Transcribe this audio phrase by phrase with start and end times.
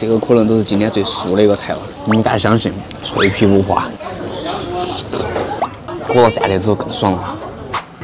[0.00, 2.72] 这个可能都是今天最素的一个菜了，你们敢相信？
[3.02, 3.88] 脆皮五花，
[6.06, 7.36] 裹了蘸的之后更爽了。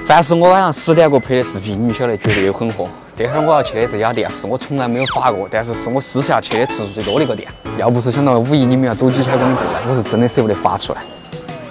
[0.04, 2.88] 凡是我晚上十点过拍的视频，你们晓得绝对有狠货。
[3.14, 7.48] 这会儿我要去的这家店是我从来没有发过，但是是我私下去的次数最多的一个店。
[7.78, 11.00] 要不是想到五一你们要走几千公里过来，我是真的舍不得发出来。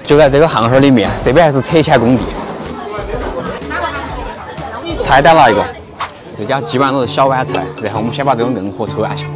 [0.05, 2.23] 就在这个巷巷里面，这边还是拆迁工地。
[5.01, 5.61] 菜单拿一个，
[6.35, 9.27] 这家基本上都是小碗菜，然后我们先把这个硬货抽下去。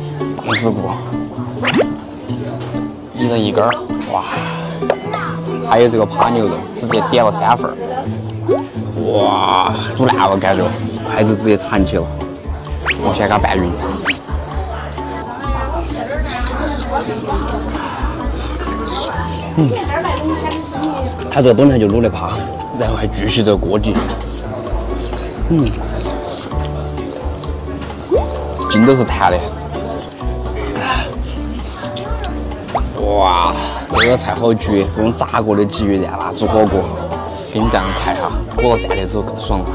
[0.46, 0.90] 棒子骨，
[3.14, 3.64] 一人一根，
[4.12, 4.24] 哇！
[5.70, 7.70] 还有这个扒牛肉，直接点了三份。
[9.12, 10.64] 哇，煮烂了感觉，
[11.06, 12.04] 筷子直接铲起了。
[13.04, 13.70] 我先给它拌匀。
[19.58, 19.70] 嗯，
[21.30, 22.32] 它这本来就卤的趴，
[22.80, 23.94] 然后还继续这个锅底。
[25.50, 25.66] 嗯，
[28.70, 29.40] 筋都是弹的。
[33.02, 33.54] 哇，
[33.94, 36.82] 这个菜好绝，是用炸过的鲫鱼蛋辣煮火锅，
[37.52, 39.68] 给你这样看一下，裹了蘸的之后更爽了。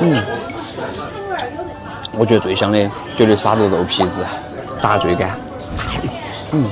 [0.00, 0.16] 嗯，
[2.18, 4.24] 我觉得最香的绝对是它这肉皮子，
[4.80, 5.38] 炸最干。
[6.52, 6.64] 嗯，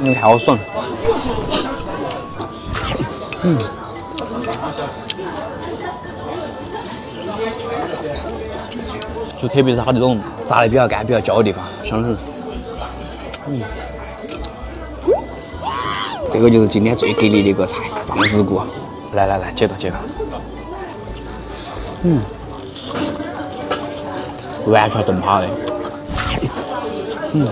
[0.00, 0.58] 你看好爽。
[3.42, 3.58] 嗯。
[9.38, 12.16] 就特别是它这种炸的比较干、比较焦的地方，香得很。
[13.48, 13.60] 嗯，
[16.32, 18.60] 这个就是今天最给力的一个菜——棒子骨。
[19.12, 19.96] 来来来，接着接着。
[22.02, 22.20] 嗯，
[24.66, 25.48] 完全炖趴的。
[27.32, 27.46] 嗯，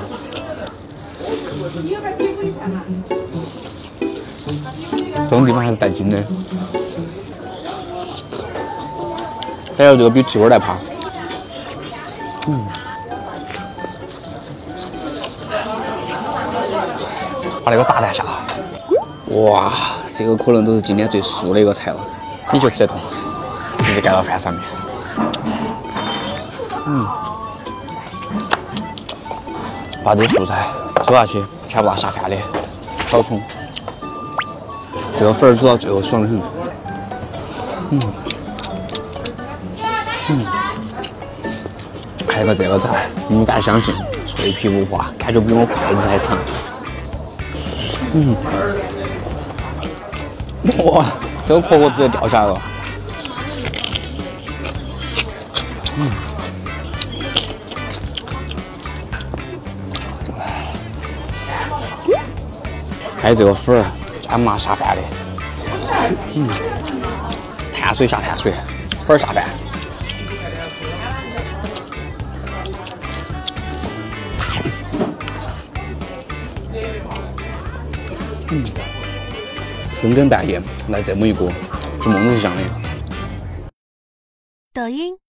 [5.14, 6.22] 这种地方还是带筋的。
[9.76, 10.76] 还有这个比蹄花还趴。
[12.46, 12.64] 嗯，
[17.64, 18.24] 把那个炸弹下，
[19.30, 19.72] 哇，
[20.14, 21.96] 这个可能都是今天最素的一个菜了，
[22.52, 22.96] 你就吃得动，
[23.78, 24.62] 直接盖到饭上面。
[26.86, 27.06] 嗯，
[30.04, 30.66] 把这些素菜
[31.04, 32.36] 收下去，全部拿下饭的，
[33.10, 33.40] 小葱，
[35.14, 36.42] 这个粉儿煮到最后爽得很。
[37.90, 38.00] 嗯，
[40.30, 40.46] 嗯。
[42.28, 43.94] 还有个这个菜，你们敢相信？
[44.26, 46.36] 脆皮无花，感觉比我筷子还长。
[48.12, 48.34] 嗯，
[50.84, 51.06] 哇，
[51.46, 52.60] 这个壳壳直接掉下来了。
[55.96, 56.10] 嗯，
[63.20, 63.84] 还有这个粉儿，
[64.22, 65.02] 专门下饭的。
[66.34, 66.48] 嗯，
[67.72, 68.52] 碳水下碳水，
[69.06, 69.44] 粉儿下饭。
[79.92, 80.60] 深更半夜
[80.90, 81.50] 来这么一个，
[82.00, 82.62] 做梦都是香的。
[84.72, 85.23] 抖音。